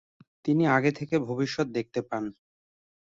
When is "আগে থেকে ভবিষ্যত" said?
0.67-1.67